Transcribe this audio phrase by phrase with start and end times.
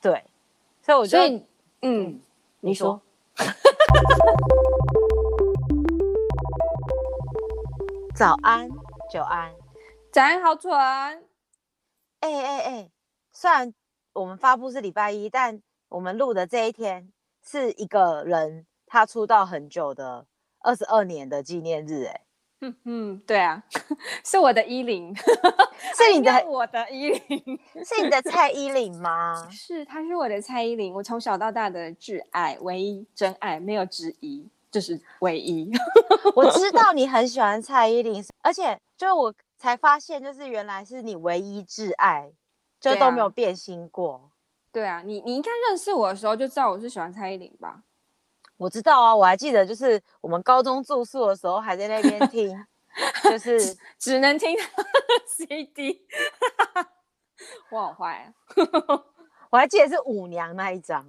[0.00, 0.24] 对，
[0.82, 1.46] 所以我觉得，嗯，
[1.82, 2.20] 嗯，
[2.60, 3.00] 你说，
[8.16, 8.68] 早安，
[9.10, 9.52] 久安，
[10.10, 10.72] 早安，好蠢，
[12.20, 12.90] 哎哎哎，
[13.32, 13.72] 虽然
[14.14, 17.12] 我们发布是礼拜一，但我们录的这一天
[17.42, 20.26] 是一个人他出道很久的
[20.60, 22.20] 二十二年的纪念日，哎。
[22.60, 23.62] 嗯 嗯，对啊，
[24.24, 29.34] 是我的依林，是你的我的依林，是你的蔡依林吗？
[29.50, 35.70] 是，她是我的蔡依林，我从小到大的挚爱，唯一真爱，没有之一，就是唯一。
[36.34, 42.30] 我知道你很喜欢蔡依林，而且就我才发现，就是原来是你唯一挚爱，
[42.78, 44.30] 就都没有变心过。
[44.70, 47.82] 对啊，你你应该认识我的时候就知道我是喜欢蔡依林吧？
[48.60, 52.66] 我知道啊，我还记得，就是我们高中住宿的时候，还在那边 听，
[53.24, 54.54] 就是只，只能听
[55.26, 56.06] CD，
[57.72, 58.30] 我好坏
[58.86, 59.02] 啊！
[59.48, 61.06] 我还记得是舞娘那一张，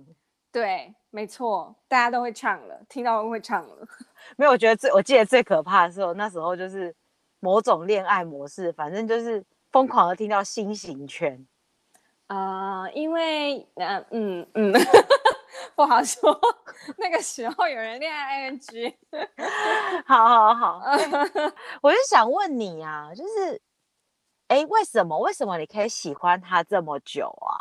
[0.50, 3.86] 对，没错，大家都会唱了，听到都会唱了。
[4.38, 6.96] 没有，我觉得最我记得最可怕的时候，那时候就是
[7.42, 11.46] 某种恋爱模式，反正就是疯狂的听到新型圈
[12.28, 14.74] 啊、呃，因为嗯嗯嗯。
[15.72, 16.40] 嗯 不好说，
[16.98, 18.94] 那个时候有人恋爱 ing，
[20.06, 20.82] 好好好，
[21.82, 23.60] 我就想问你啊，就是，
[24.48, 27.58] 哎，为什么为什么你可以喜欢他这么久啊？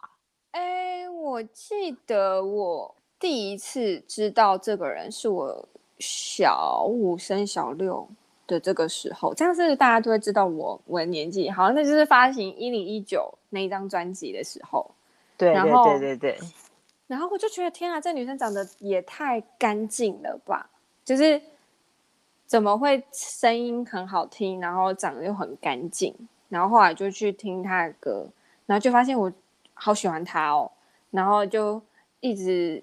[0.52, 8.06] 哎，我记得我第一次知道这个人是我小五升小六
[8.46, 14.90] 的这个时候，这样是大家都会知道我我的年纪，好像那就是发行一零一九那一张专辑的时候，
[15.38, 16.38] 对对对对对。
[17.10, 20.70] 然后我就觉得天啊，这女生长得也太干净了吧！
[21.04, 21.42] 就是
[22.46, 26.14] 怎么会声音很好听，然后长得又很干净。
[26.48, 28.28] 然后后来就去听她的歌，
[28.64, 29.32] 然后就发现我
[29.74, 30.70] 好喜欢她哦。
[31.10, 31.82] 然后就
[32.20, 32.80] 一直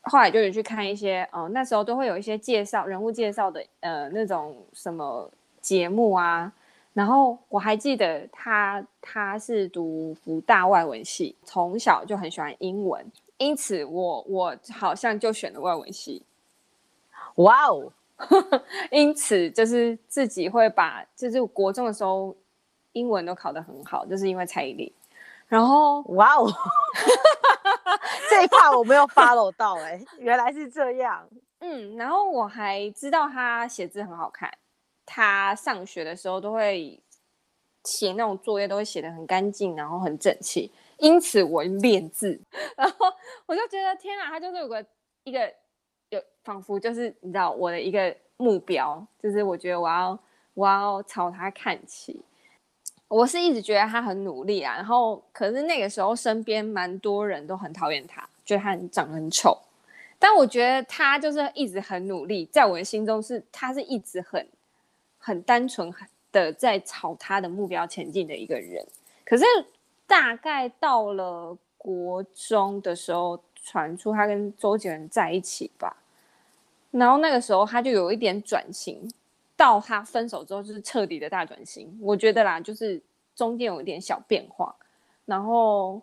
[0.00, 6.50] 后来就有去看一些，哦，那时候都会有一些介绍人物介绍的，呃，那种什么节目啊。
[6.94, 13.04] 然后我还记得她，她是读福大外文系，从小就很喜欢英文。
[13.38, 16.24] 因此我，我我好像就选了外文系，
[17.36, 17.92] 哇哦！
[18.90, 22.36] 因此，就是自己会把，就是国中的时候
[22.92, 24.92] 英文都考得很好，就是因为蔡依林。
[25.46, 26.46] 然后，哇哦！
[28.28, 31.26] 这一块我没有 follow 到，哎，原来是这样。
[31.60, 34.52] 嗯，然后我还知道他写字很好看，
[35.06, 37.00] 他上学的时候都会
[37.84, 40.70] 写那种作业，都会写的很干净，然后很整齐。
[40.98, 42.40] 因此我练字，
[42.76, 43.06] 然后
[43.46, 44.84] 我就觉得天啊，他就是有个
[45.22, 45.52] 一个
[46.10, 50.18] 有仿佛就是你知道我的一个目标，就是我觉得我要
[50.54, 52.20] 我要朝他看齐。
[53.06, 59.56] 我是一直觉得他很努力啊，然后可是那个时候身边蛮多人都很讨厌他，觉得他长得很丑。
[60.18, 64.44] 但我觉得他就是一直很努力，在我的心中是他是一直很
[65.16, 65.94] 很单纯
[66.32, 68.84] 的在朝他的目标前进的一个人。
[69.24, 69.44] 可是。
[70.08, 75.96] 大概到了国中的时候，传出他跟周杰伦在一起吧，
[76.90, 79.08] 然后那个时候他就有一点转型，
[79.56, 83.00] 到他分手之后就是彻底的大转型，我觉得啦，就是
[83.36, 84.74] 中间有一点小变化，
[85.24, 86.02] 然后。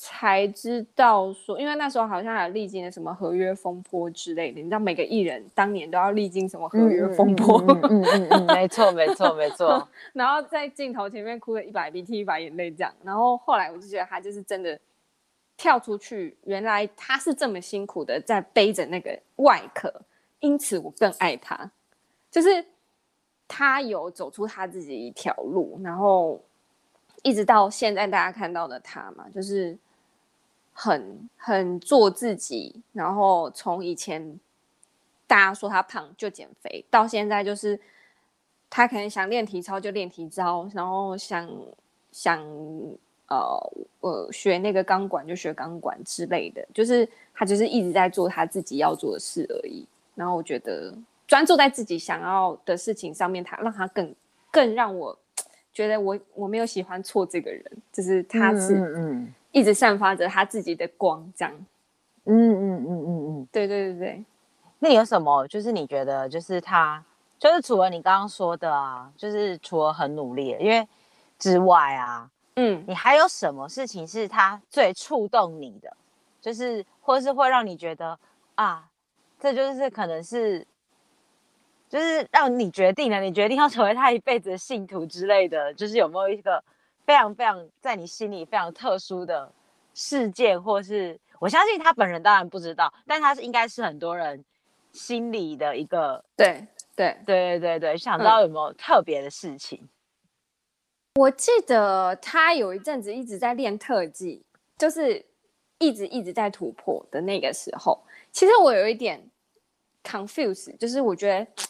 [0.00, 14.78] 才知道说，因为那时候好像还历经了什么合约风波之类的，你知道每个艺人当年都要历经什么合约风波，嗯嗯嗯，没错没错没错，然后在镜头前面哭了一把鼻涕一把眼泪这样，然后后来我就觉得他就是真的
[15.56, 19.92] 跳出去，原来他是这么辛苦的在背着那个外壳，
[20.38, 21.68] 因此我更爱他，
[22.30, 22.64] 就是
[23.48, 26.40] 他有走出他自己一条路，然后
[27.24, 29.76] 一直到现在大家看到的他嘛，就是。
[30.80, 34.38] 很很做自己，然后从以前
[35.26, 37.76] 大家说他胖就减肥，到现在就是
[38.70, 41.50] 他可能想练体操就练体操，然后想
[42.12, 42.40] 想
[43.26, 43.72] 呃
[44.02, 49.84] 呃学那个钢管就学钢管之类的，就是他就是一直在做他自己要做的事而已。
[50.14, 50.94] 然后我觉得
[51.26, 54.14] 专注在自己想要的事情上面，他让他更
[54.52, 55.18] 更让我
[55.72, 58.94] 觉得我我没有喜欢错这个人，就是他是嗯。
[58.94, 61.54] 嗯一直散发着他自己的光，这样，
[62.24, 63.08] 嗯嗯嗯嗯
[63.40, 64.24] 嗯，对对对对。
[64.80, 65.46] 那有什么？
[65.48, 67.02] 就是你觉得，就是他，
[67.38, 70.86] 就是除了你刚刚说的啊，就是除了很努力，因为
[71.38, 75.96] 之外啊，嗯，你还有什么事情是他最触动你的？
[76.40, 78.16] 就是，或是会让你觉得
[78.54, 78.88] 啊，
[79.40, 80.64] 这就是可能是，
[81.88, 86.62] 就是让你决定了，你决定要成为他一辈子的信徒之类的，就是有没有一个？
[87.08, 89.50] 非常非常在你心里非常特殊的，
[89.94, 94.44] 事件，或是我相信他本人当然不知道，但他是应该是很多人
[94.92, 99.80] 心里的一个对对对对对对，想知道有没有特别的事情。
[99.82, 99.88] 嗯
[101.14, 104.44] 我记得他有一阵子一直在练特技，
[104.76, 105.24] 就是
[105.78, 107.98] 一直一直在突破的那个时候。
[108.30, 109.28] 其实我有一点
[110.04, 111.64] confuse，就是我觉得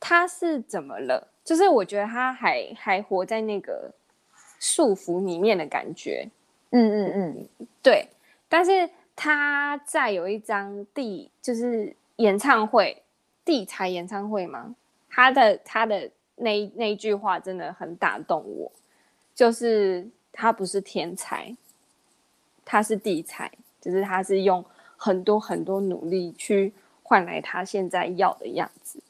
[0.00, 1.28] 他是怎么了？
[1.44, 3.92] 就是我觉得他还还活在那个
[4.58, 6.28] 束缚里面的感觉。
[6.70, 8.08] 嗯嗯嗯，对。
[8.48, 13.02] 但是他在有一张地，就是演唱会，
[13.44, 14.74] 地才演唱会吗？
[15.08, 16.10] 他的他的。
[16.40, 18.70] 那那一句话真的很打动我，
[19.34, 21.56] 就是他不是天才，
[22.64, 23.50] 他是地才，
[23.80, 24.64] 就是他是用
[24.96, 26.72] 很多很多努力去
[27.02, 29.02] 换来他现在要的样子。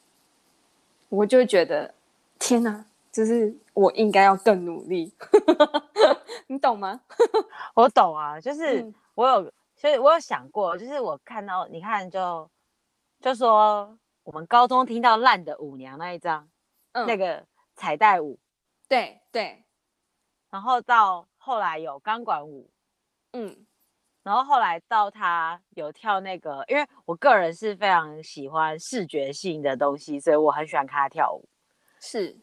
[1.10, 1.92] 我就觉得
[2.38, 2.86] 天哪，
[3.18, 5.12] 就是我应该要更努力，
[6.46, 7.00] 你懂吗？
[7.74, 12.48] 我懂啊，就是我有，所以我有想过，就是我看到你看就
[13.20, 16.48] 就说我们高中听到烂的舞娘那一张。
[16.92, 17.44] 嗯、那个
[17.74, 18.38] 彩带舞，
[18.88, 19.64] 对对，
[20.48, 22.70] 然后到后来有钢管舞，
[23.32, 23.66] 嗯，
[24.22, 31.48] 然后后来到他有跳那个，因为我个人是非常喜欢视觉性的东西，所以我很喜欢看他跳舞，
[32.00, 32.36] 是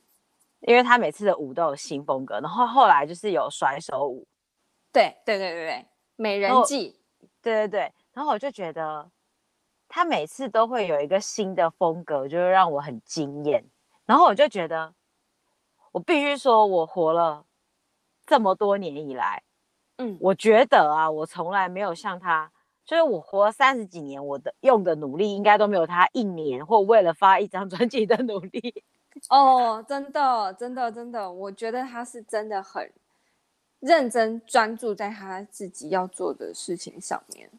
[0.68, 2.40] 因为他每次的舞都有新风格。
[2.40, 4.28] 然后后来就是有甩手舞，
[4.92, 5.86] 对对对对对，
[6.16, 7.00] 美人计，
[7.42, 9.10] 对对对，然后我就觉得
[9.88, 13.64] 他每次都会有一个新的风格，就是让我很惊艳。
[14.06, 14.94] 然后我就觉得，
[15.92, 17.46] 我必须说，我活了
[18.26, 19.44] 这么多年以来，
[19.98, 22.52] 嗯，我觉得啊，我从来没有像他，
[22.86, 28.84] 就是我活了三十几年，我的用的努力应该都没有他一年或为了发一张专辑的努力。
[29.30, 32.92] 哦，真的，真的，真的，我觉得他是真的很
[33.80, 37.50] 认真专注在他自己要做的事情上面。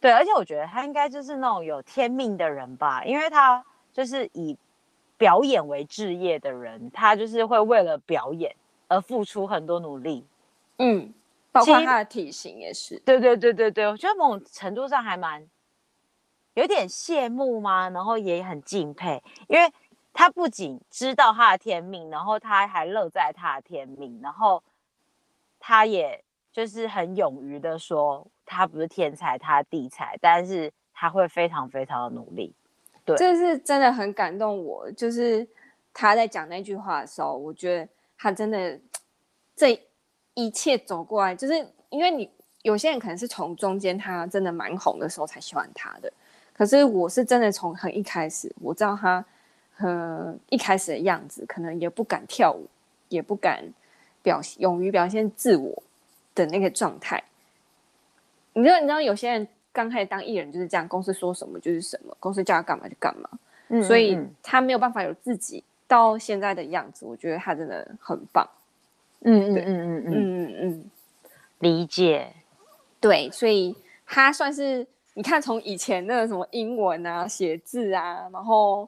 [0.00, 4.58] 对，而且我觉得他应该就是那种有天命的人吧，因为他就是以。
[5.18, 8.52] 表演为置业的人，他就是会为了表演
[8.88, 10.26] 而付出很多努力。
[10.78, 11.14] 嗯，
[11.52, 13.00] 包括他的体型也是。
[13.04, 15.46] 对对对对对，我觉得某种程度上还蛮
[16.54, 17.88] 有点羡慕吗？
[17.90, 19.72] 然后也很敬佩，因为
[20.12, 24.62] 他不仅知道他的天命，然后他还乐在他的天命，然后
[25.58, 26.22] 他也
[26.52, 32.54] 就是很勇于的说，他不是天才，他地才，但是他会非常非常的努力。
[33.04, 35.48] 对，这是真的很感动我，就是
[35.92, 37.88] 他在讲那句话的时候，我觉得
[38.18, 38.78] 他真的
[39.56, 39.82] 这
[40.34, 41.54] 一切走过来，就是
[41.88, 42.30] 因为你
[42.62, 46.12] 有些人可能是从中间他真的蛮红的时候才喜欢他的，
[46.52, 49.24] 可是我是真的从很一开始，我知道他
[49.74, 52.66] 很一开始的样子，可能也不敢跳舞，
[53.08, 53.64] 也不敢
[54.22, 55.82] 表现，勇于表现自我
[56.34, 57.22] 的那个状态。
[58.52, 59.48] 你知道，你知道有些人。
[59.74, 63.26] 刚开始当艺人就是这样，公司说什么就是什么，公司叫他干嘛就干嘛，
[63.68, 67.06] 嗯嗯嗯，所以他没有办法有自己到现在的样子。
[67.06, 68.46] 我觉得他真的很棒。
[69.20, 70.90] 嗯嗯嗯嗯嗯嗯嗯，
[71.60, 72.30] 理解。
[73.00, 73.74] 对，所以
[74.04, 78.86] 他算是你看，从以前的什么英文啊、写字啊，然后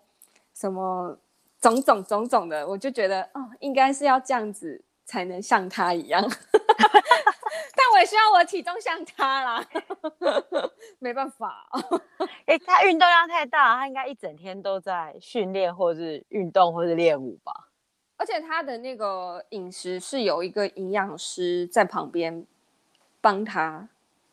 [0.54, 1.18] 什么
[1.60, 6.22] 种种种种的，我就觉得哦，应该是要这样子才能像他一样。
[7.76, 9.66] 但我也希望我体重像他啦，
[11.00, 11.68] 没办法。
[12.46, 17.52] 哎、欸，他运动量太大，他应该一整天都在训练，或是运动，或是练舞吧。
[18.16, 22.46] 而且他的那个饮食是有一个营养师在旁边
[23.20, 23.88] 帮他。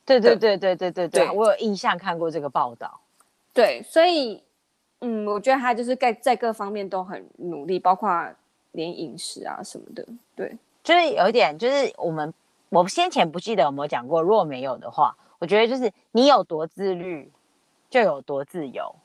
[0.05, 3.01] 对对对对对对对，我有印象看过这个报道。
[3.53, 4.43] 对，所以
[5.01, 8.09] 嗯，我觉得他就是在在各方面都很努力，包括
[8.71, 10.03] 连饮食啊什么的。
[10.35, 12.33] 对，就是有一点，就是我们。
[12.73, 17.29] 我先前不记得有没有讲过，如果没有的话，我觉得就是你有多自律，
[17.89, 18.95] 就有多自由。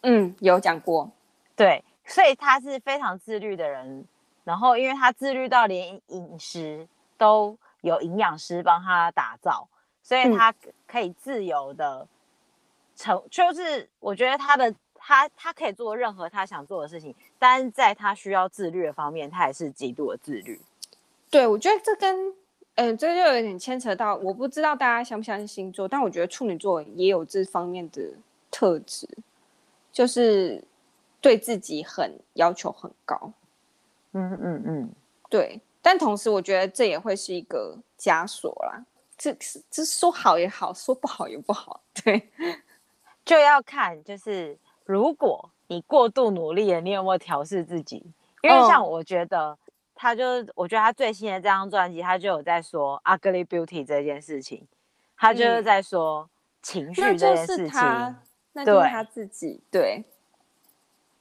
[0.00, 1.08] 嗯，有讲过，
[1.54, 4.04] 对，所以他是非常自律的人。
[4.42, 9.68] 然后，因为他自律到连饮食都有营养师帮他打造，
[10.02, 10.52] 所以他
[10.88, 12.04] 可以自由的
[12.96, 20.60] 成，嗯、就是我觉得他的他他可以做任何他想做的事情，但在他需要自律的方面，他也是极度的自律。
[21.28, 22.34] 对，我觉得这跟。
[22.76, 28.00] 嗯，这就有点牵扯到，我不知道大家相不相信星座，但我觉得处女座也有这方面的
[28.50, 29.06] 特质，
[29.92, 30.64] 就是
[31.20, 33.30] 对自己很要求很高。
[34.12, 34.90] 嗯嗯嗯，
[35.28, 35.60] 对。
[35.82, 38.82] 但同时，我觉得这也会是一个枷锁啦。
[39.18, 39.36] 这
[39.70, 41.78] 这说好也好，说不好也不好。
[42.02, 42.30] 对，
[43.22, 48.04] 就要看，就是如果你过度努力了，你有没有调试自己？
[48.42, 49.58] 因为像我觉得。
[49.94, 54.66] 他就是我觉得他最新的这张专辑，他就有在说 ugly beauty 这件事情，
[55.16, 56.28] 他就是在说
[56.60, 58.16] 情绪这件事情，嗯、
[58.54, 60.02] 那就是他自己对。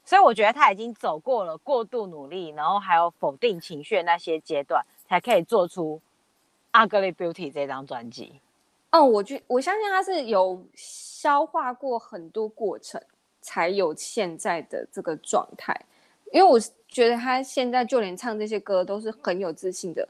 [0.03, 6.01] 所以我觉得他已经走过了过度努力，然后还有否定情绪的那些阶段，才可以做出
[6.87, 8.41] 《Ugly Beauty》这张专辑。
[8.89, 12.99] 嗯，我觉我相信他是有消化过很多过程，
[13.41, 15.79] 才有现在的这个状态。
[16.31, 20.07] 因为我觉得他现在就连唱这些歌都是很有自信的。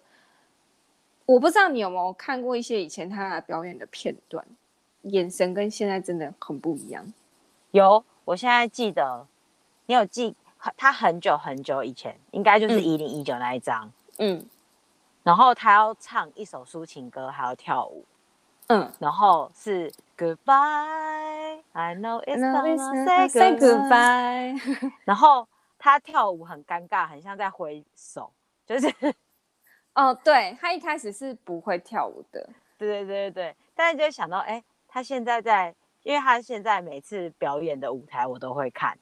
[1.25, 4.45] 我不知道你有没有看过一些以前他表演的片段，
[5.03, 7.11] 眼神跟现在真的很不一样。
[7.71, 9.25] 有，我现在记得。
[9.87, 10.33] 你有记
[10.77, 14.45] 他很久很久以前，应该就是一零一九那一张，嗯，
[15.21, 18.05] 然后他要唱一首抒情歌，还要跳舞，
[18.71, 24.57] 嗯，然后是 Goodbye，I know it's time to say goodbye，
[25.03, 25.45] 然后
[25.77, 28.31] 他跳舞很尴尬，很像在挥手，
[28.65, 28.87] 就是，
[29.93, 32.47] 哦，对，他一开始是不会跳舞的，
[32.77, 38.97] 对对对对对，但是就想到，哎，他现在在，因为他现在每次表演的舞台我都会看。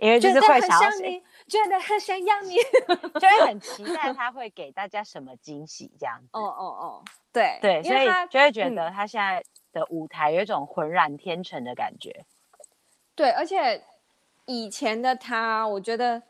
[0.00, 2.56] 因为就是会想要你，觉得很想要你，
[3.20, 6.28] 就会很期待他会给大家什么惊喜这样子。
[6.32, 12.10] 哦哦哦，对对，所以就会觉得他现在的舞台有一种浑然天成的感觉。
[12.18, 12.26] 嗯、
[13.14, 13.82] 对，而且
[14.46, 16.22] 以前的他，我觉得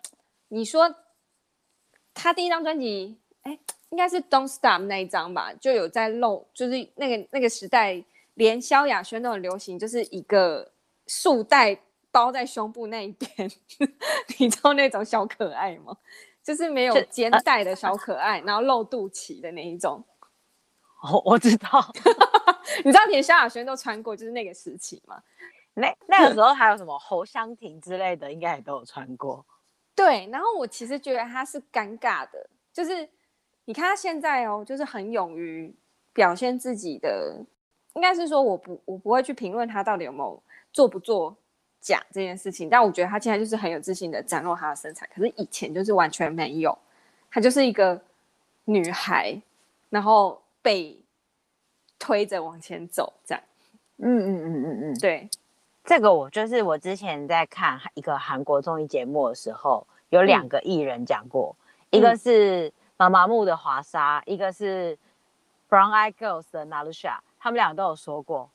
[0.48, 0.92] 你说
[2.12, 3.56] 他第一张专辑，哎，
[3.90, 8.02] 应该是《Don't Stop》那一张吧，就有在露，就是那个那个时代，
[8.34, 10.72] 连萧亚轩都很流行，就是一个
[11.06, 11.78] 束带。
[12.10, 13.50] 包在胸部那一边，
[14.38, 15.96] 你知道那种小可爱吗？
[16.42, 20.02] 就是没有肩带的小可爱，然后露肚脐的那一种。
[21.02, 21.68] 哦，我知道，
[22.84, 25.22] 你知道连萧亚轩都穿过，就是那个时期吗？
[25.74, 29.44] 那那个时候还有什么侯湘婷之类的，应该也都有穿过。
[29.94, 33.08] 对，然后我其实觉得他是尴尬的，就是
[33.66, 35.74] 你看他现在哦，就是很勇于
[36.12, 37.36] 表现自己的，
[37.94, 41.36] 应该是说我不我不会去评论他到底有没有做不做。
[41.80, 46.76] 讲这件事情，但我觉得他现在就是很有自信的展露他的身材，可是以前就是完全没有，
[47.30, 48.00] 她就是一个
[48.66, 49.40] 女孩，
[49.88, 51.02] 然后被
[51.98, 53.42] 推着往前走这样。
[53.96, 55.28] 嗯嗯嗯嗯嗯，对，
[55.84, 61.56] 这个我就是我之前在看一个韩国综艺节目的时候，有两个艺人讲过，
[61.90, 64.98] 嗯、一个是妈妈木的华莎，一个是
[65.68, 68.50] Brown Eyed Girls 的 Nalusha，他们两个都有说过，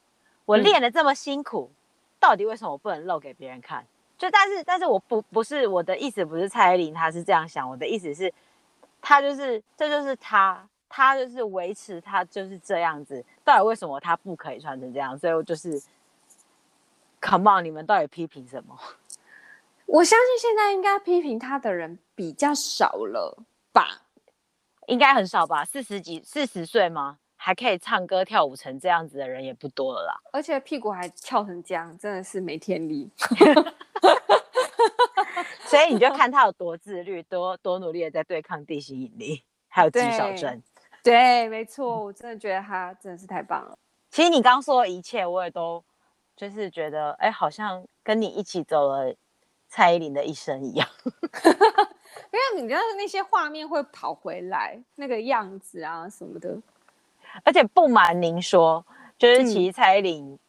[0.46, 1.72] 我练的这么辛苦。
[1.72, 1.75] 嗯
[2.26, 3.86] 到底为什么我不能露给别人看？
[4.18, 8.34] 就但是但是我不不是我的意思，不是蔡依林她是这样想，我的意思是，
[9.00, 13.24] 她就是这就是她，她就是维持她就是这样子。
[13.44, 15.16] 到底为什么她不可以穿成这样？
[15.20, 15.80] 所以我就是
[17.22, 18.76] ，Come on，你们到底批评什么？
[19.86, 23.38] 我相信现在应该批评她的人比较少了
[23.72, 24.02] 吧？
[24.88, 25.64] 应该很少吧？
[25.64, 27.20] 四十几四十岁吗？
[27.46, 33.08] 还可以唱歌跳舞成这样子的人也不多了啦，而且屁股还翘成这样，真的是没天理。
[35.70, 40.60] 所以你就看他有多自律，多多努力的在对抗地心引力，还有肌少症。
[41.04, 43.78] 对，没错，我真的觉得他真的是太棒了。
[44.10, 45.84] 其实你刚说的一切，我也都
[46.36, 49.14] 就是觉得，哎，好像跟你一起走了
[49.68, 50.90] 蔡依林的一生一样。
[51.06, 56.60] 因为你知道那些画面会跑回来，那个样子啊什么的。
[57.44, 58.86] 而且不瞒您说，
[59.18, 60.40] 就是其实蔡依林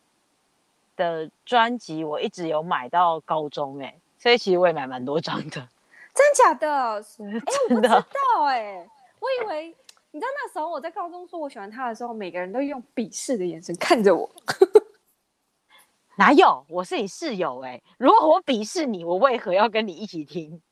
[0.97, 5.69] 的专辑我一直有买到高中哎、欸，所以其实我也买蛮多张的。
[6.14, 6.69] 真假的？
[7.21, 7.99] 哎，我不知道
[8.47, 8.88] 哎，
[9.21, 9.76] 我以为
[10.12, 14.31] 你知道那时候我在高中说我喜欢他的时候，每个人都用鄙视的眼神看着我。
[16.16, 16.64] 哪有？
[16.71, 20.62] 我是你室友哎，如果我鄙视你，我为何要跟你一起听？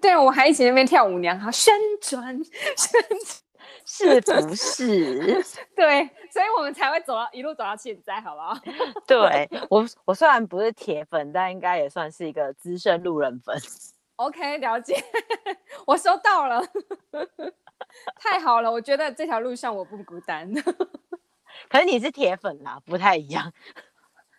[0.00, 3.51] 对，我还一起那边跳舞娘，好，旋转旋转。
[3.84, 5.42] 是不是？
[5.76, 8.56] 对，所以我们才会走到一路走到现在，好不好？
[9.06, 13.56] 对我，我虽然不是铁粉，但应该也算是一个资深路人粉。
[14.16, 15.02] OK，了解，
[15.86, 16.62] 我收到了，
[18.16, 20.52] 太好了，我觉得这条路上我不孤单。
[21.68, 23.52] 可是你是铁粉啦，不太一样，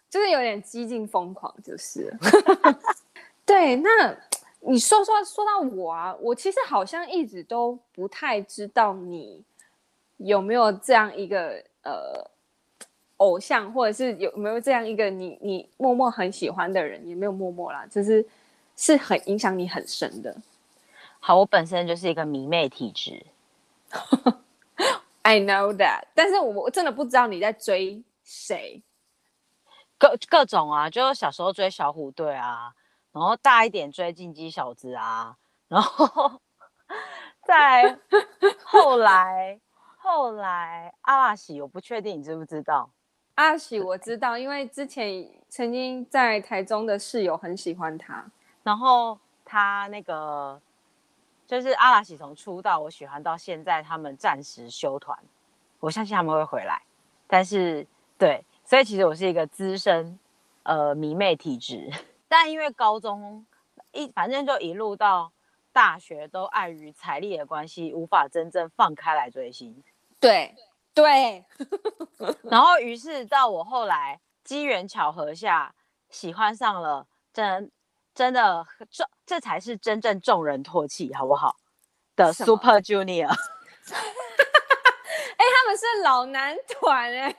[0.09, 2.15] 就是有点激进疯狂，就是。
[3.45, 4.17] 对，那。
[4.65, 9.43] 你说说说到我啊，我其实好像一直都不太知道你
[10.17, 12.31] 有没有这样一个呃
[13.17, 18.25] 偶像，或者是有没有这样一个你你默默很喜欢的人，也没有默默啦，就是
[18.77, 20.33] 是很影响你很深的。
[21.19, 23.25] 好，我本身就是一个迷妹体质，
[25.23, 28.81] I know that，但是我我真的不知道你在追谁，
[29.97, 32.73] 各各种啊，就小时候追小虎队啊。
[33.13, 36.41] 然后大一点追进击小子啊，然后
[37.45, 37.97] 在
[38.63, 39.59] 后来，
[39.97, 42.89] 后来阿拉西，我不确定你知不知道？
[43.35, 48.25] 阿拉西我知道，因为之前曾经在台中的室友很喜欢他，
[48.63, 50.59] 然后他那个
[51.45, 55.17] 就是阿拉喜从出道我喜欢到现在，他们暂时休团，
[55.79, 56.81] 我相信他们会回来，
[57.27, 57.85] 但是
[58.17, 60.17] 对，所以其实我是一个资深
[60.63, 61.91] 呃迷妹体质，
[62.33, 63.45] 但因为高中
[63.91, 65.31] 一反正就一路到。
[65.75, 69.83] 大学都碍于财力的关系，无法真正放开来追星。
[70.19, 70.53] 对
[70.93, 71.43] 对，
[72.45, 75.73] 然后于是到我后来机缘巧合下，
[76.11, 77.71] 喜欢上了真
[78.13, 81.55] 真的这这才是真正众人唾弃，好不好？
[82.15, 83.29] 的 Super Junior。
[83.29, 83.35] 哎、
[85.39, 87.35] 欸，他们是老男团哎，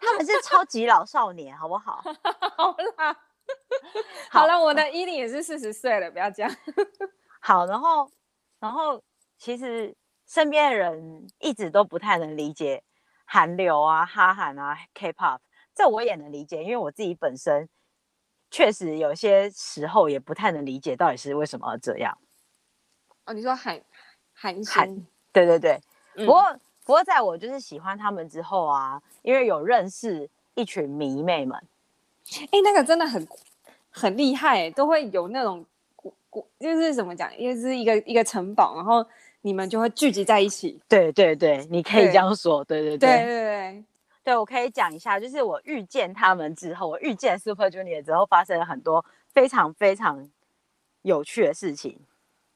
[0.00, 2.02] 他们是超级老少年，好不好？
[2.58, 3.16] 好啦，
[4.30, 6.56] 好了，我的伊琳也是四十岁了，不要这样。
[7.40, 8.10] 好，然后，
[8.58, 9.02] 然后，
[9.38, 9.94] 其实
[10.26, 12.82] 身边的人一直都不太能理解
[13.24, 15.38] 韩流啊、哈韩啊、K-pop，
[15.74, 17.68] 这我也能理解，因为我自己本身
[18.50, 22.18] 确实有些时候也不太能理解到底是为什么要这样。
[23.24, 23.80] 哦，你说韩
[24.32, 25.06] 韩韩？
[25.32, 25.80] 对对对。
[26.14, 26.42] 嗯、不过，
[26.84, 31.60] 不过在我就是喜欢他们之后啊，因为有认识一群迷妹们，
[32.50, 33.26] 哎，那个真的很
[33.90, 35.64] 很厉害，都会有那种。
[36.60, 39.02] 就是怎么讲，因为是一个一个城堡，然后
[39.40, 40.78] 你们就会聚集在一起。
[40.86, 42.62] 对对对，你可以这样说。
[42.62, 43.84] 对对对对对对，
[44.22, 49.02] 对我可以讲一下，就是我遇见他们之后，我遇见 Super Junior 之后，发生了很多
[49.32, 50.28] 非常非常
[51.00, 51.98] 有趣的事情。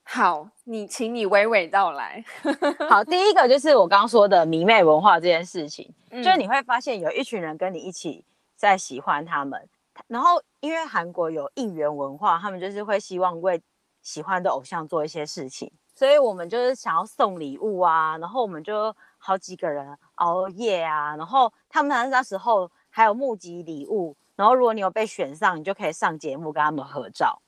[0.03, 2.23] 好，你请你娓娓道来。
[2.87, 8.23] 好，第一个就是我刚刚说的迷妹文化这件事情，嗯、就是你会发现有一群人跟你一起
[8.61, 9.67] 在喜欢他们，
[10.07, 13.59] 然后因为韩国有应援文化，他们就是会希望为
[14.03, 27.41] 喜欢的偶像做一些事情，所以我们就是想要送礼物啊，然后我们就好几个人熬夜啊，然后他们那时候还有募集礼物，然后如果你有被选上，你就可以上节目跟他们合照。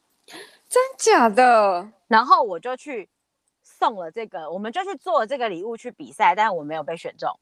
[0.66, 1.92] 真假的？
[2.08, 3.10] 然后我就去
[3.62, 7.38] 送了这个，我们就去做了这个礼物去比赛，但是我没有被选中。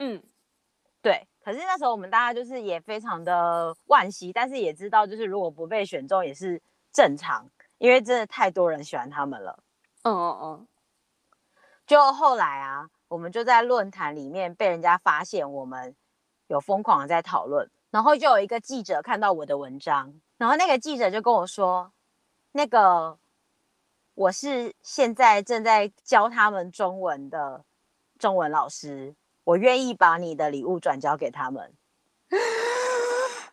[0.00, 0.20] 嗯，
[1.00, 1.28] 对。
[1.42, 6.60] 可是那时候我们大家就是也非常的惋惜，但是也知道就是如果不被选中也是
[6.92, 7.48] 正常。
[7.78, 9.58] 因为真的太多人喜欢他们了，
[10.04, 10.68] 嗯嗯嗯，
[11.84, 15.92] 就后来啊，我们就在论坛里面被人家发现，我们
[16.46, 21.92] 有疯狂的在讨论，然后就有一个记者看到我的文章，然后那个记者就跟我说，
[22.52, 23.18] 那个
[24.14, 27.64] 我是现在正在教他们中文的
[28.16, 31.72] 中文老师，我愿意把你的礼物转交给他们。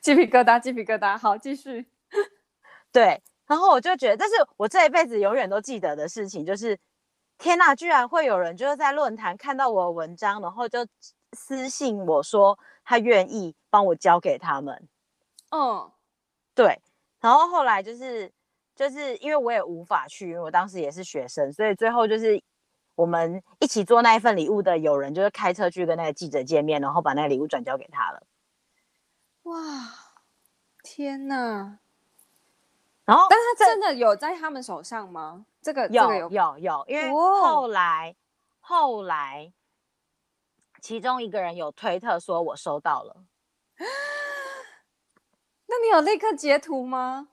[0.00, 1.86] 鸡皮疙瘩，鸡皮疙瘩，好，继续。
[2.92, 6.78] 对，然后我就觉得，这是我这一辈子永远都记得的事情，就是
[7.38, 10.86] 天哪，居然会有人就是在论坛看到我的文章，然后就
[11.32, 14.88] 私信我说他愿意帮我交给他们。
[15.50, 15.90] 嗯，
[16.54, 16.80] 对，
[17.20, 18.30] 然后后来就是
[18.74, 22.42] 就是因为我也无法去，因为我当时也是学生，所以最后就是
[23.00, 28.22] 我们一起做那一份礼物的友人，就是开车去跟那个记者见面，然后把那个礼物转交给他了。
[29.44, 29.56] 哇，
[30.82, 31.78] 天哪！
[33.06, 35.46] 然后，但是他真的有在他们手上吗？
[35.62, 38.14] 这个有这个有有有，因为后来、哦、
[38.60, 39.50] 后来，
[40.82, 43.24] 其中一个人有推特说我收到了。
[43.78, 47.28] 那你有立刻截图吗？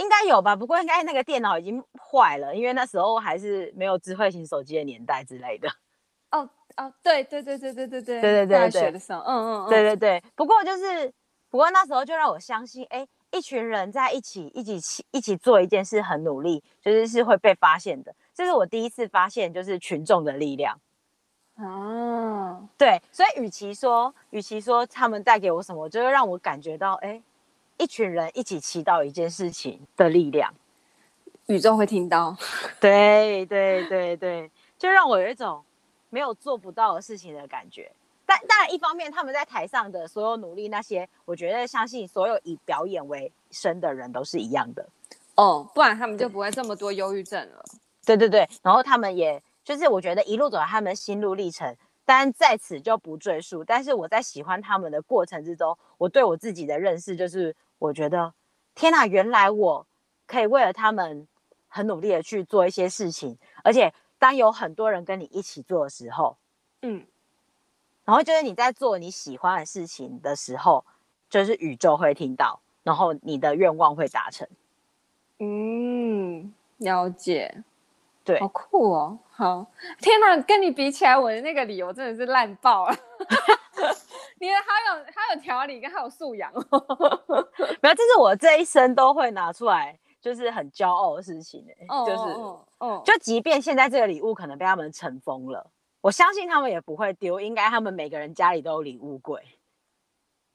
[0.00, 5.68] 应该有吧，不过应该那个电脑已经坏了，因为那时候还是没有智慧型手机的年代之类的。
[6.32, 10.22] 哦哦，对对对对对对对对对对，大学的时候，嗯嗯嗯，对对对。
[10.34, 11.12] 不过就是，
[11.50, 13.06] 不过那时候就让我相信，哎。
[13.32, 18.12] 一群人在一起，一起一起做一件事，很努力，就是是会被发现的。
[18.34, 20.76] 这是我第一次发现，就是群众的力量。
[21.54, 27.22] 哦，对，所以与其说，与其说他们带给我什么，就会让我感觉到，哎，
[27.80, 30.52] 一群人一起祈祷一件事情的力量，
[31.46, 32.36] 宇宙会听到。
[32.78, 35.64] 对对对对，就让我有一种
[36.10, 37.90] 没有做不到的事情的感觉。
[38.26, 44.86] 但当然，一方面他们在台上的所有努力，那些我觉得相信所有以表演为生的人都是一样的
[45.36, 47.64] 哦，不然他们就不会这么多忧郁症了。
[48.04, 53.64] 对对对，然后他们也就是我觉得一路走来他们心路历程，但在此就不赘述。
[53.64, 58.32] 但是我在喜欢他们的过程之中，我对我自己的认识就是，我觉得
[58.76, 59.84] 天哪，原来我
[60.28, 61.26] 可以为了他们
[61.66, 66.36] 很努力的去做一些事情，而且当有很多人跟你一起做的时候，
[66.82, 67.04] 嗯。
[68.04, 70.84] 然后就是你在做你喜欢的事情的时候，
[71.28, 74.48] 就是宇宙会听到，然后你的愿望会达成。
[75.38, 77.62] 嗯，了解，
[78.24, 79.18] 对，好酷哦！
[79.30, 79.64] 好，
[80.00, 82.96] 天哪，跟你比起来，我的那个理由真的是烂爆了。
[84.40, 87.48] 你的好有好有条理，跟好有素养哦。
[87.82, 91.86] 没有，这是我这一生都会拿出来，就是很骄傲的事情哎、欸。
[91.88, 99.42] 哦，就是，哦，哦，就即便现在这个礼物可能被他们尘封了，我相信他们也不会丢，应该他们每个人家里都有礼物柜。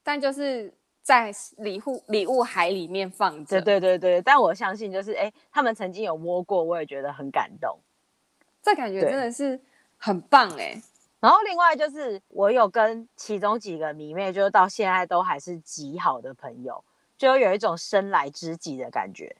[0.03, 3.61] 但就是在礼物礼物海里面放着。
[3.61, 7.77] 对对对对，但我相信就是哎，他们曾经有摸过，我也觉得很感动。
[8.63, 9.61] 这感觉真的是
[9.95, 10.81] 很棒哎。
[11.25, 16.83] 然后另外就是我有跟其中几个迷妹，就是到现在都还是极好的朋友，
[17.17, 19.35] 就有一种生来知己的感觉。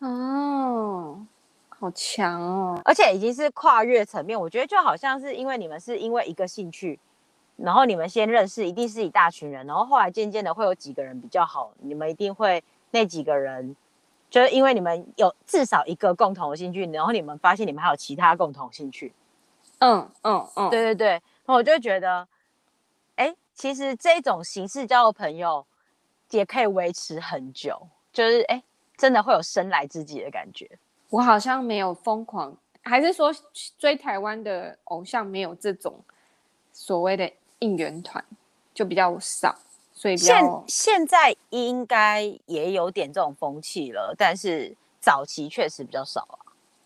[0.00, 1.24] 哦，
[1.68, 2.80] 好强哦！
[2.84, 6.98] 而且已经是跨越层面，我觉得就好像是因为你们是因为一个兴趣。
[7.54, 13.76] 然后你们先认识，一定是一大群人，然后后来渐渐的会有几个人比较好，你们一定会那几个人，
[14.28, 19.12] 就是因为你们有至少一个共同的兴趣，然后你们发现你们还有其他共同兴趣，
[19.80, 22.26] 嗯嗯嗯，对对对，然后我就觉得，
[23.16, 25.66] 哎，其实这种形式交的朋友
[26.30, 28.62] 也可以维持很久，就是哎，
[28.96, 30.66] 真的会有生来知己的感觉。
[31.10, 33.30] 我好像没有疯狂，还是说
[33.78, 36.02] 追台湾的偶像没有这种
[36.72, 37.30] 所谓的。
[37.62, 38.24] 应援团
[38.72, 39.54] 就比较少，
[39.92, 46.39] 所以现现在应该也有点这种风气了，但是早期确实比较少啊。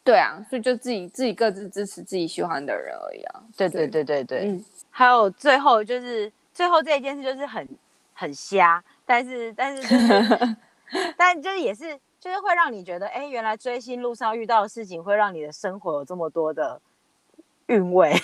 [0.04, 3.42] 对啊，所以就自己自己各自支持自己喜欢的人而已啊。
[3.56, 4.64] 对对对对对，嗯。
[4.90, 7.66] 还有最后就是最后这一件事就是很
[8.12, 10.56] 很瞎，但是但是就是
[11.16, 16.80] 但就是也是就是会让你觉得，哎，原来追星路上遇到的事情会让你的生活有这么多的
[17.66, 18.14] 韵味。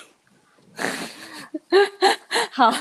[2.51, 2.71] 好，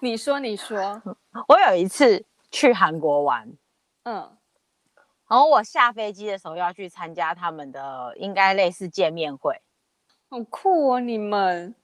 [0.00, 1.00] 你说你说，
[1.46, 3.48] 我有一次去韩国玩，
[4.04, 4.35] 嗯，
[5.28, 9.60] 然后我下飞机的时候要去参加他们的应该类似见面会，
[10.28, 11.74] 好酷哦你们，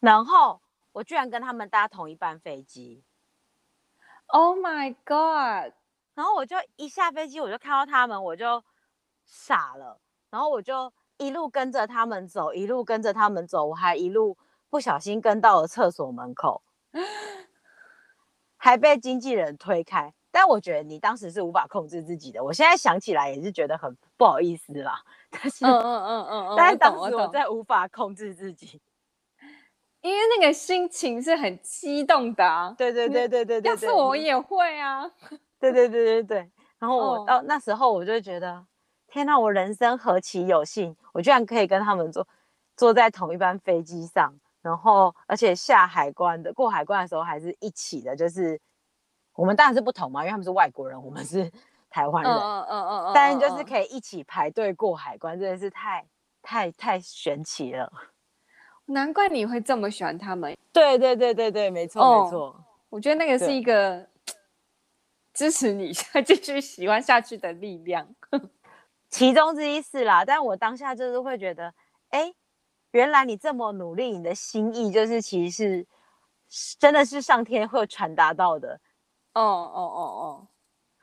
[0.00, 0.60] 然后
[0.92, 3.04] 我居然跟他们搭同一班飞机
[4.26, 5.72] ，Oh my God！
[6.14, 8.62] 然后我就一下飞机我就看到他们，我就
[9.24, 10.00] 傻了，
[10.30, 14.36] 然后我就一路跟着他们走，一路跟着他们走，我还一路。
[14.70, 16.62] 不小心跟到了厕所门口，
[18.56, 20.14] 还被经纪人推开。
[20.30, 22.42] 但我觉得你当时是无法控制自己的。
[22.42, 25.00] 我现在想起来也是觉得很不好意思啦。
[25.30, 28.80] 但是，嗯嗯嗯嗯，但是当时我在无法控制自己，
[30.00, 32.74] 因为那个心情是很激动的啊。
[32.76, 35.10] 对对对对对对，要是我也会啊。
[35.58, 36.50] 对对对对对。
[36.78, 38.64] 然后我到那时候我就觉得，
[39.08, 42.26] 天哪，我人生何其有幸，我居然可以跟他们坐
[42.76, 44.32] 坐在同一班飞机上。
[44.62, 48.60] 然后，而且下海关的过海关的时候还是一起的，就是
[49.40, 51.50] 我们当然是不同嘛，因为他们是外国人，我们是
[51.88, 56.06] 台湾人，嗯嗯嗯嗯，但是就是可以一起排队过海关，真的是太
[56.42, 57.90] 太太神奇了。
[58.84, 60.54] 难怪你会这么喜欢他们。
[60.72, 62.64] 对对对对对，没错、哦、没错。
[62.90, 64.06] 我觉得那个是一个
[65.32, 68.06] 支持你 再继续喜欢下去的力量，
[69.08, 70.22] 其中之一是啦。
[70.22, 71.72] 但我当下就是会觉得，
[72.10, 72.34] 哎。
[72.92, 75.86] 原来你这么努力，你的心意就是其实
[76.48, 78.80] 是真的是上天会传达到的。
[79.40, 80.46] 哦哦哦哦，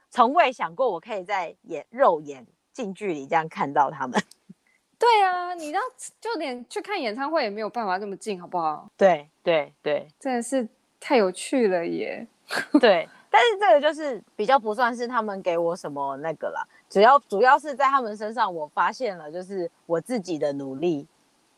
[0.09, 4.21] 从未想过我可以在眼肉眼近距离这样看到他们。
[4.99, 5.79] 对啊，你知道
[6.19, 8.89] 就连去看演唱会也没有办法这么近，好不好？
[8.97, 10.67] 对对对，真的是
[10.99, 12.27] 太有趣了耶。
[12.79, 21.07] 对，但是这个就是比较不算是他们给我什么那个啦，主要主要是在他们身上我发现了，就是我自己的努力。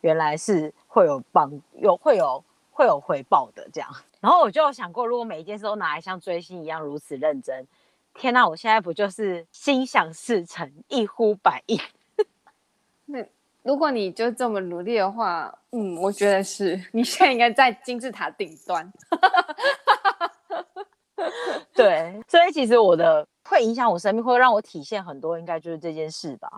[0.01, 2.41] 原来是会有帮有会有
[2.79, 3.89] 会有回报的这样，
[4.21, 7.67] 然后我就有想过，如果每一件事都拿来像追星一样如此认真，
[8.13, 8.47] 天哪！
[8.47, 11.77] 我现在不就是心想事成，一呼百应？
[13.07, 13.21] 那
[13.63, 18.89] 如果你就这么努力的话，嗯，我觉得是你现在应该在金字塔顶端。
[21.75, 26.49] 对，所以其实我的会影响我生命，会让我体现很多，应该就是这件事吧。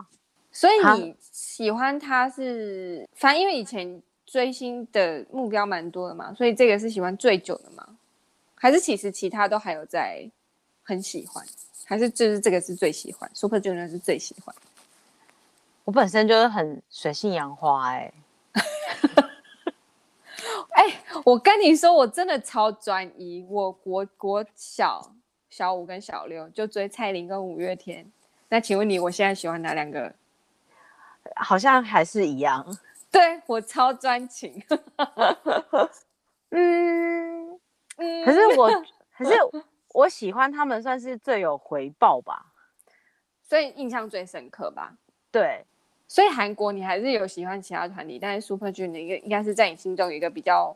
[0.51, 3.99] 所以你喜欢他是，反正因为以前
[4.31, 7.85] 追星的目标蛮多的嘛，所以这个是喜欢最久的吗？
[8.55, 10.25] 还是其实其他都还有在
[10.83, 11.45] 很喜欢？
[11.83, 14.55] 还是就是这个是最喜欢？Super Junior 是最喜欢？
[15.83, 18.13] 我本身就是很水性杨花哎、
[18.53, 18.61] 欸，
[20.71, 25.11] 哎、欸，我跟你说，我真的超专一，我国国小
[25.49, 28.09] 小五跟小六就追蔡琳跟五月天。
[28.47, 30.13] 那请问你，我现在喜欢哪两个？
[31.35, 32.65] 好像还是一样，
[33.13, 34.63] 对，我超专情。
[36.49, 37.59] 嗯
[37.97, 38.69] 嗯，可是我
[39.17, 39.33] 可是
[39.93, 42.45] 我喜欢他们，算是最有回报吧，
[43.43, 44.93] 所以印象最深刻吧。
[45.29, 45.65] 对，
[46.07, 50.75] 所以韩国你还是有喜欢其他团体，但是 Super Junior 应该应该是在你心中有一个比较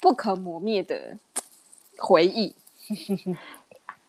[0.00, 1.16] 不可磨灭的
[1.98, 2.54] 回忆。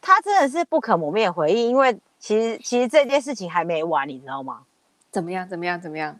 [0.02, 4.66] 他真的是不可磨灭的回忆，因为其实其实这件事情还没完，你知道吗？
[5.12, 5.48] 怎么样？
[5.48, 5.80] 怎么样？
[5.80, 6.20] 怎么样？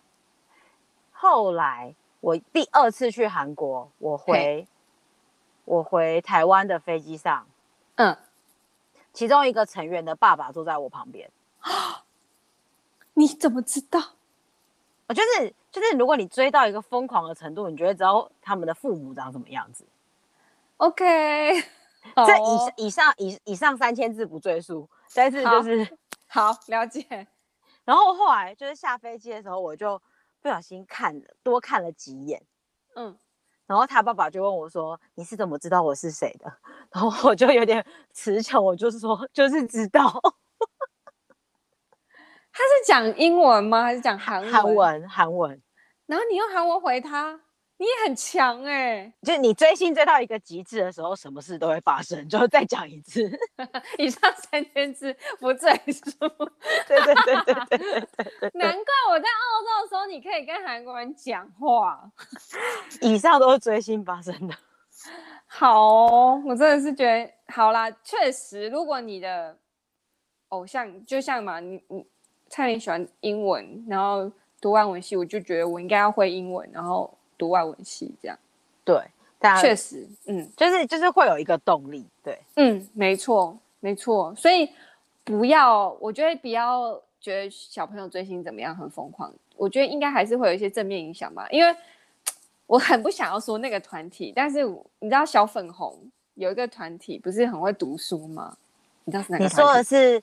[1.24, 4.68] 后来我第二次去韩国，我回
[5.64, 7.48] 我回台湾的飞机上，
[7.96, 8.18] 嗯，
[9.14, 11.32] 其中一个成员的爸爸坐在我旁边。
[13.16, 14.02] 你怎么知道？
[15.08, 19.86] 我就是就是，如果你追到一个疯狂的程度，你就会知道他们的父母长什么样子。
[20.76, 21.54] OK，
[22.28, 27.26] 这以以上以以上三千字不赘述，但是就是好，好了解。
[27.86, 30.02] 然后后来就是下飞机的时候，我就
[30.44, 32.44] 不小心看了多看了几眼，
[32.96, 33.18] 嗯，
[33.66, 36.54] 然后他爸爸就问我说：“你是怎么知道我是谁的？”
[36.92, 40.22] 然后我就有点词穷，我就是说就是知道。
[42.52, 43.84] 他是讲英文吗？
[43.84, 45.10] 还是讲韩韩文？
[45.10, 45.60] 韩文。
[46.06, 47.40] 然后你用韩文回他，
[47.78, 49.14] 你也很强哎、欸！
[49.24, 52.26] 就是你追星追到一个极致的时候，什么事都会发生。
[52.30, 53.22] 就再讲一次，
[53.98, 56.12] 以上三千字不赘述。
[56.88, 58.08] 对对对对对对
[58.40, 58.52] 对。
[58.54, 62.12] 难怪我在澳洲的时候，你可以跟韩国人讲话。
[63.02, 64.56] 以上都是追星发生的。
[65.48, 67.90] 好、哦，我真的是觉得好啦。
[68.04, 69.58] 确实，如果你的
[70.50, 72.06] 偶像就像嘛，你你。
[72.50, 74.32] 蔡琳喜欢英文，然后
[74.62, 78.38] 读外文系，我就觉得我应该要会英文，然后读外文系这样。
[78.84, 79.02] 对，
[79.40, 82.06] 但确实，嗯，就是就是会有一个动力。
[82.24, 84.34] 对，嗯，没错，没错。
[84.36, 84.70] 所以
[85.24, 89.34] 不要，我觉得不要觉得小朋友追星怎么样很疯狂。
[89.56, 91.48] 我觉得应该还是会有一些正面影响吧。
[91.50, 91.76] 因为
[92.68, 94.66] 我很不想要说那个团体，但是
[95.00, 95.98] 你知道小粉红
[96.36, 98.58] 有一个团体不是很会读书吗？
[99.06, 99.44] 你知道是哪个？
[99.44, 100.22] 你说的是？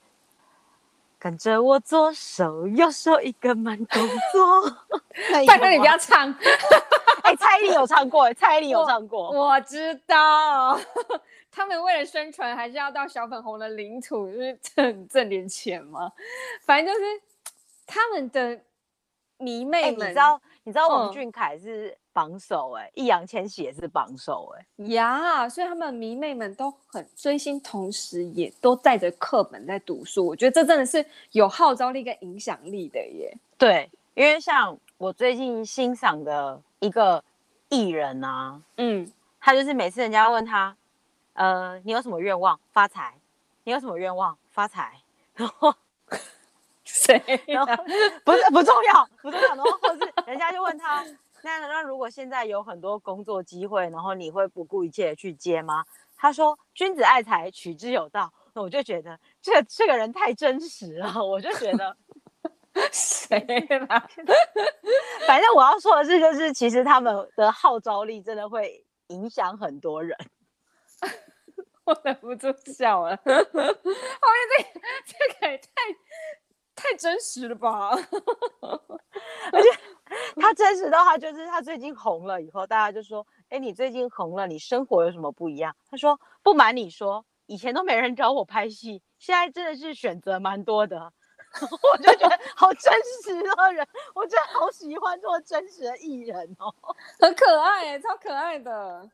[1.23, 4.77] 跟着我左手右手一个慢动作。
[5.47, 6.35] 拜托你不要唱。
[7.41, 9.31] 蔡依林有唱过， 蔡依林有唱过。
[9.31, 10.79] 我，我知道，
[11.51, 16.13] 他们为了宣传，还是要到小粉红的领土，就是挣挣点钱嘛。
[16.65, 17.05] 反正就是
[17.87, 18.61] 他们的
[19.39, 21.97] 迷妹们，欸、你知道，你知道王俊凯是。
[22.13, 30.27] 榜首哎、欸，易烊千玺也是榜首哎、欸，呀，所以他们迷妹们都很追星，同时也都带着课本在读书。
[30.27, 33.33] 我觉得这真的是有号召力跟影响力的耶。
[33.57, 37.23] 对，因为像我最近欣赏的一个
[37.71, 40.77] 艺人啊，嗯，他就是每次人家问他，
[41.33, 42.61] 呃，你有什么愿望？
[42.73, 43.19] 发财？
[43.65, 44.37] 你有什么愿望？
[44.51, 45.01] 发财？
[45.35, 45.75] 然 后
[46.85, 47.43] 谁、啊？
[47.47, 47.85] 然后
[48.25, 49.49] 不是不重要，不重要。
[49.49, 51.03] 然后或是人家就问他。
[51.43, 55.83] 那那如果现在有很多工作机会，然后你会不顾一切的去接吗？
[56.15, 61.97] 他说：“君子爱财，取之有道。”那我就觉得这这个人太真实了，我就觉得
[62.93, 63.39] 谁
[63.89, 64.09] 啦？
[65.27, 70.17] 反正我要说的是，就是其实他们的号召力真的会影响很多人。
[71.85, 73.43] 我忍不住笑了，后面
[74.57, 74.63] 这
[75.07, 75.71] 这个也太
[76.77, 77.91] 太真实了吧？
[79.53, 79.69] 而且。
[80.41, 91.13] 他真实的话就是他最近红了以后，大家就说：“哎，你最近红了，你生活有什么不一样？”他说：“不瞒你说，以前都没人找我拍戏，现在真的是选择蛮多的。”
[91.93, 96.75] 我就觉得好真实的人，我真的好喜欢这么真实的艺人哦，
[97.19, 99.09] 很可爱，超可爱的。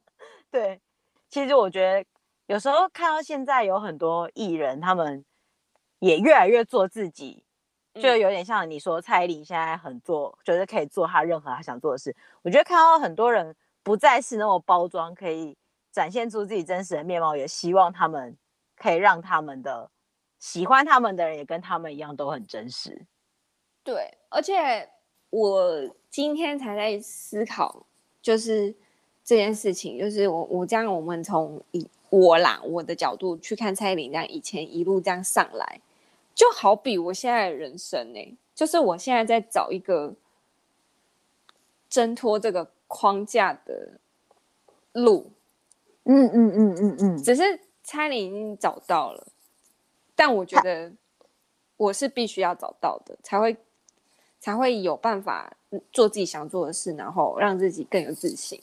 [0.50, 0.80] 对，
[1.28, 2.04] 其实我觉得
[2.46, 5.24] 有时候看到现在有很多艺人，他们
[6.00, 7.42] 也越来越做自己。
[7.94, 12.14] 就有点像你说蔡依林现在很做，觉得可以做他任何他想做的事。
[12.42, 15.56] 我觉得看到很多人不再是那么包装，可以
[15.90, 18.36] 展现出自己真实的面貌，也希望他们
[18.76, 19.90] 可以让他们的
[20.38, 23.04] 喜欢他们的人也跟他们一样都很真实。
[23.82, 24.88] 对，而且
[25.30, 27.86] 我今天才在思考，
[28.20, 28.74] 就是
[29.24, 35.80] 这件事情，就是我我这样，我们从以我啦我的角度去看蔡依林这样以前一路这样上来。
[36.34, 40.14] 就好比我现在的人生呢、欸，就是我现在在找一个
[41.88, 43.98] 挣脱这个框架的
[44.92, 45.30] 路，
[46.04, 47.42] 嗯嗯嗯嗯嗯，只是
[47.82, 49.26] 蔡依林已经找到了，
[50.16, 50.90] 但我觉得
[51.76, 53.56] 我是必须要找到的，才会
[54.40, 55.52] 才会有办法
[55.92, 58.60] 做自己想做的事，然后让自己更有自信。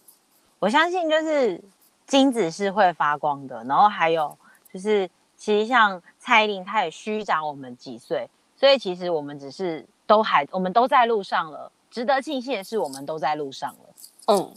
[0.59, 1.63] 我相信就是
[2.05, 4.37] 金子是会发光的，然后还有
[4.73, 5.09] 就是。
[5.35, 11.69] 其实像蔡依林，她也虚长我们几岁，所以其实我们只是都还，我们都在路上了。
[11.91, 13.95] 值得庆幸的是，我们都在路上了。
[14.27, 14.53] 嗯，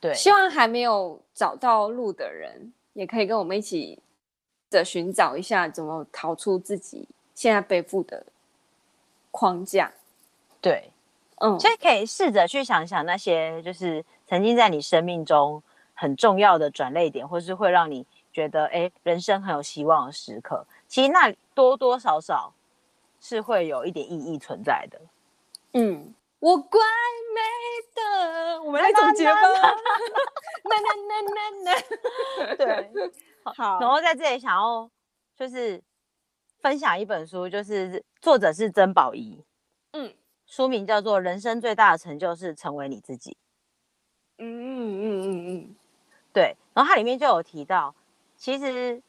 [0.00, 0.14] 对。
[0.14, 3.98] 希望还没有找到路的人，也可以跟我们一起
[4.74, 8.26] 的寻找一下，怎么逃出自己现在背负的
[9.30, 9.92] 框架。
[10.60, 10.90] 对，
[11.36, 15.62] 嗯，所以可以试着去想想那些就是曾经在你生命中
[15.94, 20.66] 很重要的转捩点，或是会让你觉得哎人生很有希望的时刻。
[20.88, 22.52] 其实那多多少少
[23.20, 25.00] 是会有一点意义存在的。
[25.72, 26.80] 嗯，我怪
[27.34, 27.40] 美
[27.94, 29.40] 的，我们来总结吧。
[32.56, 32.90] 对，
[33.44, 33.78] 好。
[33.80, 34.90] 然后在这里想要
[35.36, 35.82] 就是
[36.58, 39.44] 分享一本书，就是作者是曾宝仪。
[39.92, 40.14] 嗯。
[40.46, 43.30] 书名叫做《人生最大的成就是成为你自己》。
[44.36, 45.76] 嗯嗯嗯嗯嗯，
[46.34, 46.54] 对。
[46.74, 47.94] 然后它里面就有提到，
[48.36, 49.02] 其实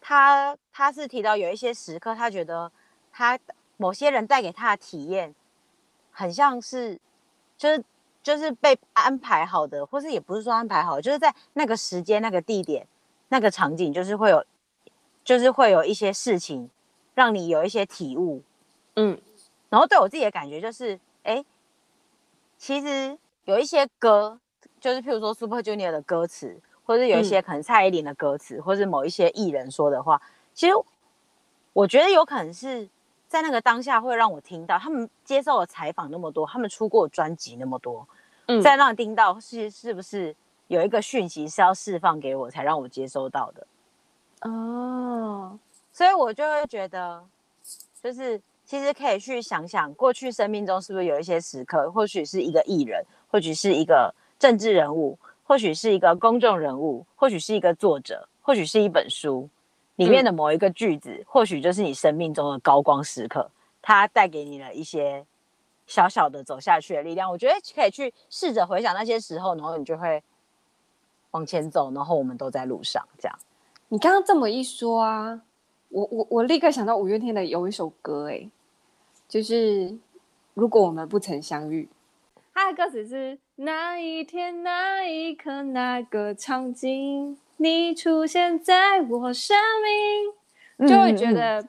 [0.00, 2.72] 他他是提到有一些时刻，他觉得
[3.12, 3.38] 他
[3.76, 5.34] 某些人带给他的体验，
[6.10, 6.98] 很像是
[7.58, 7.84] 就是
[8.24, 12.84] 就是被安排好的，或是也不是说安排好，就是在那个时间、那个地点、
[13.28, 14.44] 那个场景，就是会有
[15.22, 16.68] 就是会有一些事情
[17.14, 18.42] 让你有一些体悟。
[18.96, 19.20] 嗯。
[19.68, 21.44] 然后对我自己的感觉就是，哎，
[22.56, 24.38] 其实有一些歌，
[24.78, 30.22] 就是譬如说 Super Junior 的歌词，或者有一些可能蔡依林的歌词，嗯、或是某一些艺人说的话，
[30.54, 30.74] 其实
[31.72, 32.88] 我觉得有可能是
[33.26, 38.06] 在那个当下会让我听到，他们接受了采访那么多，他们出过专辑那么多，
[38.46, 40.34] 嗯，在让听到是是不是
[40.68, 43.66] 有一个讯息是要释放给我，才让我接收到的，
[44.48, 45.58] 哦，
[45.92, 47.24] 所以我就会觉得，
[48.02, 48.40] 就是。
[48.66, 59.46] 其实可以去想想，过去生命中是不是有一些时刻，或许是一个艺人，或许是一个政治人物，或许是一个公众人物，或许是一个作者，或许是一本书
[59.96, 63.46] 里面的某一个句子，嗯、或许就是你生命中的高光时刻，
[63.82, 65.22] 它带给你了一些
[65.86, 67.30] 小小的走下去的力量。
[67.30, 70.22] 我觉得可以去试着回想那些时候，然后你就会
[71.30, 73.06] 往前走，然后我们都在路上。
[73.18, 73.38] 这样，
[73.88, 75.42] 你刚刚这么一说啊。
[75.90, 78.50] 我我我立刻想到五月天的有一首歌，哎，
[79.28, 79.96] 就是
[80.52, 81.88] 如果我们不曾相遇，
[82.52, 89.56] 它的歌词是那一天那一刻那个场景，你出现在我生
[90.78, 91.64] 命，就会觉得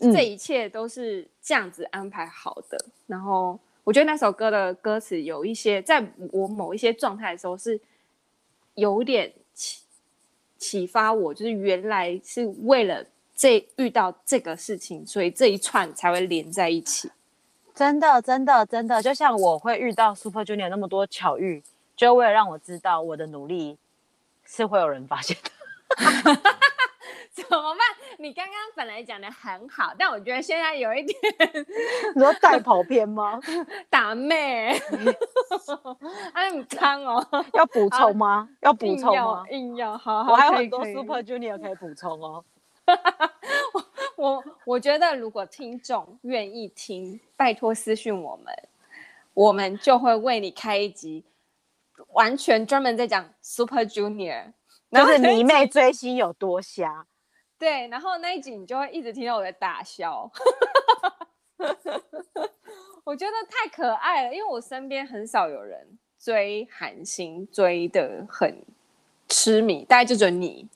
[0.00, 2.76] 这一切都是这样子安排好的。
[3.06, 7.80] 然后我觉得那首歌的歌词有一些，在我某一些状态的时候是
[8.74, 9.82] 有点启
[10.58, 13.02] 启发我，就是原来是为了。
[13.40, 17.08] 这遇到这个事情，所以这一串才会连在一起。
[17.72, 21.62] 真的，真的，真的，就像我会遇到 Super Junior 那么多巧遇，
[21.94, 23.78] 就为了让我知道我的努力
[24.44, 25.50] 是会有人发现的。
[27.42, 27.80] 怎么办？
[28.18, 31.16] 你刚刚本来讲的很好，但我觉得现在有一点，
[32.14, 33.38] 你说带跑偏吗？
[33.88, 34.70] 打妹，
[36.32, 37.24] 哎， 你看哦，
[37.54, 38.48] 要补充吗？
[38.60, 39.44] 要补充吗？
[39.50, 42.44] 硬要，好好，我还有很多 Super Junior 可以补充哦。
[44.16, 48.54] 我我我觉得，如果听众愿意听，拜托私讯我们，
[49.34, 51.24] 我们就会为你开一集，
[52.12, 54.52] 完全专门在讲 Super Junior，
[54.90, 57.06] 就是迷妹追星有多瞎。
[57.58, 60.30] 对，然后那一集你就会一直听到我在大笑。
[63.04, 65.86] 我觉得太可爱了，因为我身边很少有人
[66.18, 68.62] 追韩星追的很
[69.28, 70.68] 痴迷，大概就只有你。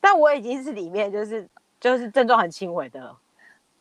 [0.00, 1.48] 但我已经是里面就是
[1.80, 3.18] 就是症状很轻微的了。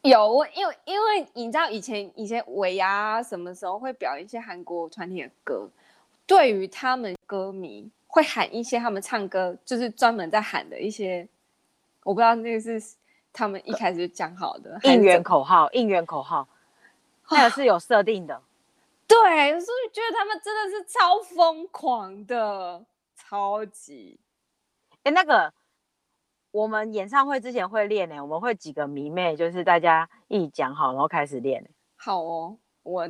[0.01, 5.69] 有，因为因为你知道以前以前尾牙什么时候会表演一些韩国团体的歌，
[6.25, 11.27] 对于他们歌迷会喊一些他们唱歌就是专门在喊的一些，
[12.03, 12.81] 我不知道那个是
[13.31, 16.47] 他们一开始就讲好的应援口号，应援口号，
[17.29, 18.41] 那个是有设定的。
[19.07, 22.85] 对，所以觉得他们真的是超疯狂的，
[23.15, 24.19] 超级。
[25.03, 25.53] 哎，那个。
[26.53, 31.67] 我们演唱会之前会练呢，我们会几个迷妹，就是大家一讲好，然后开始练。
[31.95, 33.09] 好哦，我，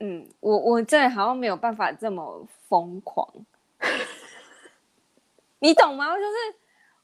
[0.00, 3.24] 嗯，我我这好像没有办法这么疯狂，
[5.60, 6.06] 你懂吗？
[6.16, 6.28] 就是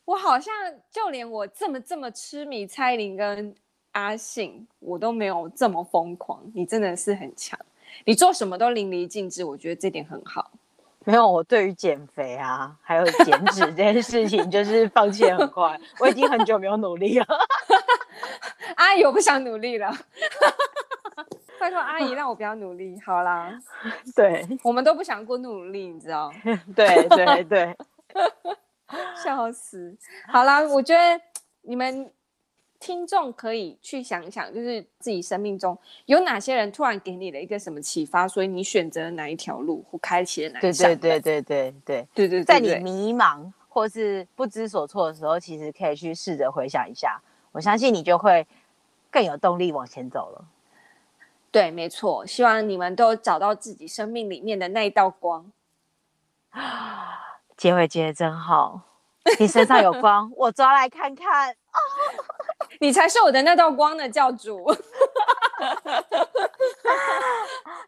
[0.07, 0.55] 我好像
[0.91, 3.55] 就连我这么这么痴迷蔡依林跟
[3.93, 6.41] 阿信，我都没有这么疯狂。
[6.55, 7.59] 你真的是很强，
[8.05, 10.51] 你做什么都淋漓尽致，我觉得这点很好。
[11.05, 15.79] 没有，我对于减肥啊，还有减脂这件事情，就是放弃很快。
[16.01, 17.27] 我已经很久没有努力了。
[18.77, 19.93] 阿姨，我不想努力了。
[21.59, 23.57] 拜托阿姨，让我不要努力，好啦。
[24.15, 26.33] 对，我们都不想过努力，你知道？
[26.75, 27.77] 对 对对，
[29.25, 29.97] 笑死。
[30.29, 31.21] 好啦，我觉得
[31.63, 32.11] 你们。
[32.79, 40.61] 听众可以去想一想，就是自己生命中有哪些人突然给你了一个什么启发，所以你选择了哪一条路或开启了哪。
[40.61, 47.19] 对对对对对对对对，在你迷茫或是不知所措的时候，其实可以去试着回想一下，
[47.51, 48.47] 我相信你就会
[49.11, 50.45] 更有动力往前走了。
[51.51, 52.27] 对，没错。
[52.27, 55.51] 希望你们都找到自己生命里面的那一道光。
[57.57, 58.81] 结尾结得真好，
[59.39, 61.55] 你身上有光，我抓来看看。
[62.81, 64.67] 你才是我的那道光的，教主。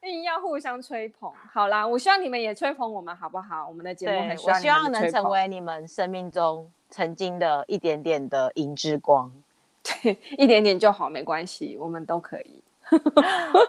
[0.02, 3.68] 硬要互相吹捧，好啦，我希望你们也吹捧我们，好不好？
[3.68, 4.54] 我们的节目很需要。
[4.54, 9.30] 我希望能成为你们生命中曾经的一点点的银之光，
[9.84, 12.62] 对，一点点就好，没关系，我们都可以。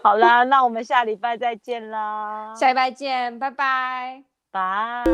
[0.02, 4.22] 好啦，那我们下礼拜再见啦，下礼拜见，拜拜，
[4.52, 5.04] 拜。